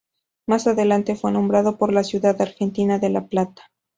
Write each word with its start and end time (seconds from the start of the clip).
Más 0.47 0.65
adelante 0.65 1.13
fue 1.15 1.31
nombrado 1.31 1.77
por 1.77 1.93
la 1.93 2.03
ciudad 2.03 2.35
argentina 2.41 2.97
de 2.97 3.11
La 3.11 3.27
Plata. 3.27 3.69